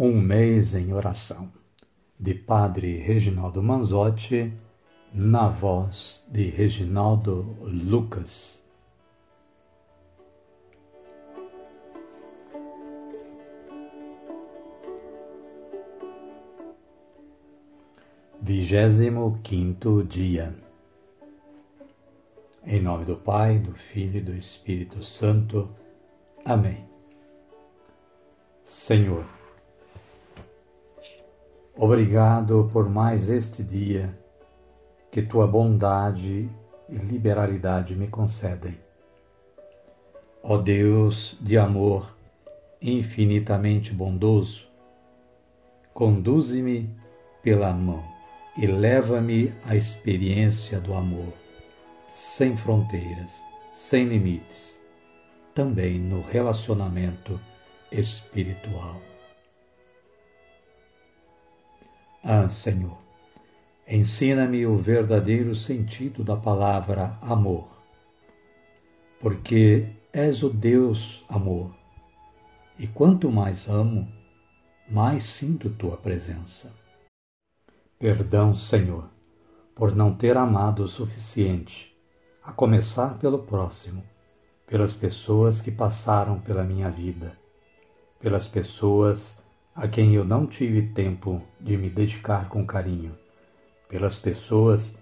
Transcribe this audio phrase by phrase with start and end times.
[0.00, 1.50] Um mês em oração,
[2.20, 4.54] de Padre Reginaldo Manzotti,
[5.12, 8.64] na voz de Reginaldo Lucas.
[18.40, 20.54] Vigésimo quinto dia.
[22.64, 25.68] Em nome do Pai, do Filho e do Espírito Santo.
[26.44, 26.86] Amém.
[28.62, 29.37] Senhor,
[31.80, 34.12] Obrigado por mais este dia
[35.12, 36.50] que tua bondade
[36.88, 38.76] e liberalidade me concedem.
[40.42, 42.16] Ó Deus de amor
[42.82, 44.66] infinitamente bondoso,
[45.94, 46.90] conduze-me
[47.44, 48.02] pela mão
[48.56, 51.32] e leva-me à experiência do amor,
[52.08, 53.40] sem fronteiras,
[53.72, 54.80] sem limites,
[55.54, 57.38] também no relacionamento
[57.92, 59.00] espiritual.
[62.22, 62.98] Ah, Senhor,
[63.86, 67.68] ensina-me o verdadeiro sentido da palavra amor,
[69.20, 71.70] porque és o Deus amor,
[72.76, 74.12] e quanto mais amo,
[74.90, 76.72] mais sinto tua presença.
[78.00, 79.08] Perdão, Senhor,
[79.72, 81.96] por não ter amado o suficiente,
[82.42, 84.02] a começar pelo próximo,
[84.66, 87.38] pelas pessoas que passaram pela minha vida,
[88.18, 89.36] pelas pessoas
[89.78, 93.16] a quem eu não tive tempo de me dedicar com carinho,
[93.88, 94.92] pelas pessoas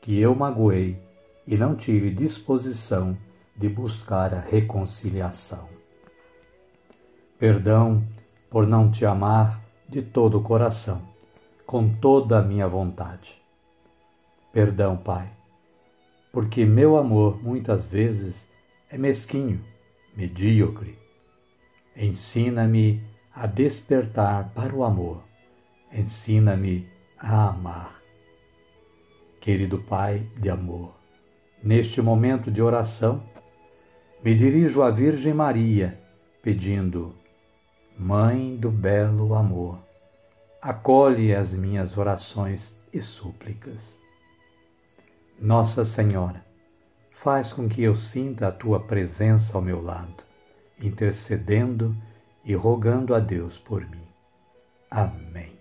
[0.00, 0.98] que eu magoei
[1.46, 3.16] e não tive disposição
[3.56, 5.68] de buscar a reconciliação.
[7.38, 8.04] Perdão
[8.50, 11.00] por não te amar de todo o coração,
[11.64, 13.40] com toda a minha vontade.
[14.52, 15.30] Perdão, Pai,
[16.32, 18.44] porque meu amor muitas vezes
[18.90, 19.64] é mesquinho,
[20.16, 20.98] medíocre.
[21.96, 25.22] Ensina-me a despertar para o amor.
[25.92, 28.00] Ensina-me a amar.
[29.40, 30.94] Querido Pai de amor,
[31.62, 33.22] neste momento de oração,
[34.22, 36.00] me dirijo à Virgem Maria,
[36.40, 37.14] pedindo:
[37.98, 39.78] Mãe do belo amor,
[40.62, 43.98] acolhe as minhas orações e súplicas.
[45.38, 46.44] Nossa Senhora,
[47.22, 50.22] faz com que eu sinta a tua presença ao meu lado,
[50.80, 51.94] intercedendo
[52.44, 54.06] e rogando a Deus por mim.
[54.90, 55.52] Amém.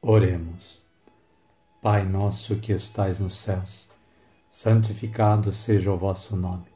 [0.00, 0.82] Oremos.
[1.80, 3.88] Pai nosso que estais nos céus,
[4.50, 6.66] santificado seja o vosso nome.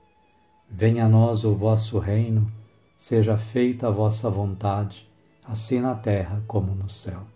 [0.69, 2.51] Venha a nós o vosso reino,
[2.97, 5.09] seja feita a vossa vontade,
[5.45, 7.36] assim na terra como no céu.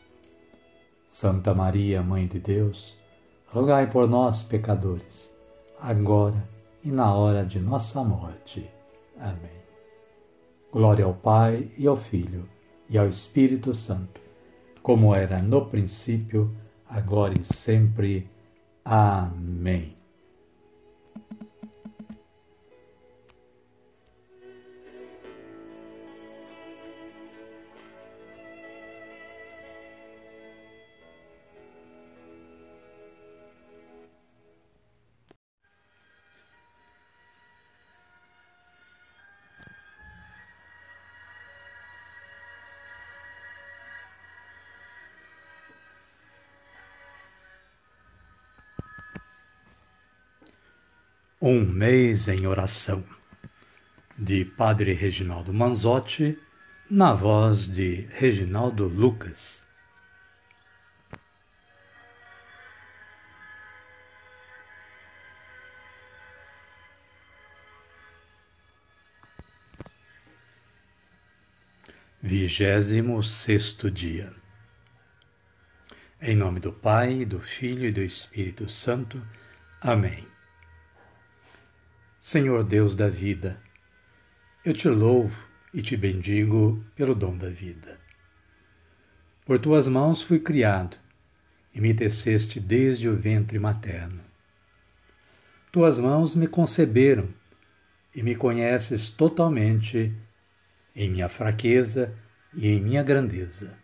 [1.11, 2.97] Santa Maria, Mãe de Deus,
[3.47, 5.29] rogai por nós, pecadores,
[5.77, 6.47] agora
[6.81, 8.71] e na hora de nossa morte.
[9.19, 9.61] Amém.
[10.71, 12.47] Glória ao Pai e ao Filho
[12.89, 14.21] e ao Espírito Santo,
[14.81, 16.49] como era no princípio,
[16.87, 18.29] agora e sempre.
[18.85, 20.00] Amém.
[51.43, 53.03] Um mês em oração,
[54.15, 56.37] de Padre Reginaldo Manzotti,
[56.87, 59.67] na voz de Reginaldo Lucas.
[72.21, 74.31] Vigésimo sexto dia.
[76.21, 79.19] Em nome do Pai, do Filho e do Espírito Santo.
[79.81, 80.30] Amém.
[82.23, 83.59] Senhor Deus da vida,
[84.63, 87.99] eu te louvo e te bendigo pelo dom da vida.
[89.43, 90.97] Por tuas mãos fui criado
[91.73, 94.21] e me teceste desde o ventre materno.
[95.71, 97.27] Tuas mãos me conceberam
[98.13, 100.15] e me conheces totalmente
[100.95, 102.15] em minha fraqueza
[102.53, 103.75] e em minha grandeza,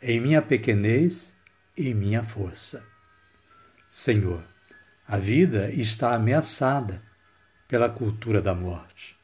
[0.00, 1.36] em minha pequenez
[1.76, 2.82] e em minha força.
[3.90, 4.42] Senhor,
[5.06, 7.02] a vida está ameaçada
[7.74, 9.16] pela cultura da morte.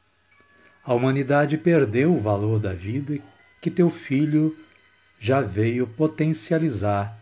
[0.83, 3.17] A humanidade perdeu o valor da vida
[3.61, 4.53] que teu filho
[5.17, 7.17] já veio potencializar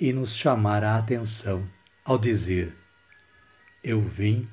[0.00, 1.64] e nos chamar a atenção
[2.04, 2.74] ao dizer:
[3.84, 4.48] Eu vim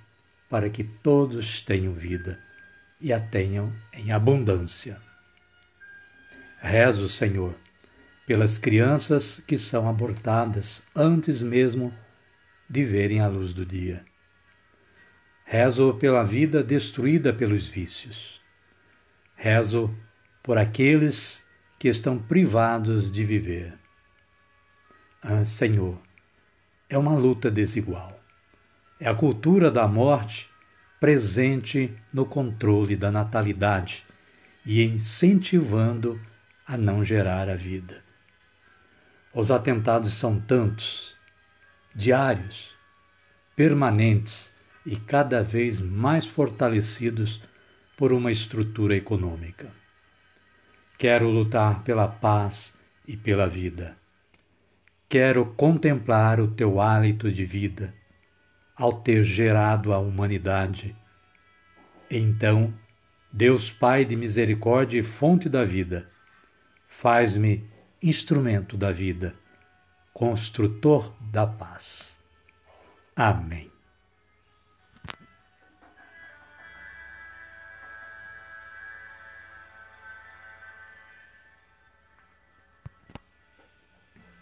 [0.47, 2.39] para que todos tenham vida
[2.99, 5.01] e a tenham em abundância.
[6.59, 7.55] Rezo, Senhor,
[8.27, 11.91] pelas crianças que são abortadas antes mesmo
[12.69, 14.05] de verem a luz do dia.
[15.53, 18.39] Rezo pela vida destruída pelos vícios.
[19.35, 19.93] Rezo
[20.41, 21.45] por aqueles
[21.77, 23.77] que estão privados de viver.
[25.21, 25.99] Ah, Senhor,
[26.87, 28.17] é uma luta desigual.
[28.97, 30.49] É a cultura da morte
[31.01, 34.05] presente no controle da natalidade
[34.65, 36.17] e incentivando
[36.65, 38.01] a não gerar a vida.
[39.33, 41.13] Os atentados são tantos,
[41.93, 42.73] diários,
[43.53, 44.50] permanentes
[44.85, 47.41] e cada vez mais fortalecidos
[47.95, 49.71] por uma estrutura econômica.
[50.97, 52.73] Quero lutar pela paz
[53.07, 53.97] e pela vida.
[55.07, 57.93] Quero contemplar o teu hálito de vida
[58.75, 60.95] ao ter gerado a humanidade.
[62.09, 62.73] Então,
[63.31, 66.09] Deus Pai de misericórdia e fonte da vida,
[66.87, 67.69] faz-me
[68.01, 69.35] instrumento da vida,
[70.13, 72.19] construtor da paz.
[73.15, 73.70] Amém.